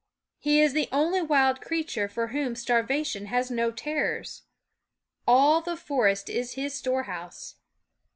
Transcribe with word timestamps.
He 0.39 0.59
is 0.63 0.73
the 0.73 0.89
only 0.91 1.21
wild 1.21 1.61
creature 1.61 2.07
for 2.07 2.29
whom 2.29 2.55
starvation 2.55 3.27
has 3.27 3.51
no 3.51 3.69
terrors. 3.69 4.41
All 5.27 5.61
the 5.61 5.77
forest 5.77 6.27
is 6.27 6.53
his 6.53 6.73
storehouse. 6.73 7.57